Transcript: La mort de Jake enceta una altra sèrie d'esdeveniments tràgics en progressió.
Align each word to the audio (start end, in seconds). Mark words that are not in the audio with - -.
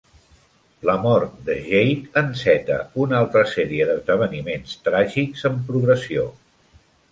La 0.89 0.93
mort 1.01 1.35
de 1.49 1.57
Jake 1.65 2.21
enceta 2.21 2.79
una 3.05 3.19
altra 3.25 3.45
sèrie 3.53 3.87
d'esdeveniments 3.91 4.81
tràgics 4.91 5.47
en 5.53 5.63
progressió. 5.71 6.29